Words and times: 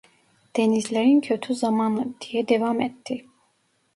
"Denizlerin 0.55 1.21
kötü 1.21 1.55
zamanı…" 1.55 2.13
diye 2.21 2.47
devam 2.47 2.81
etti… 2.81 3.25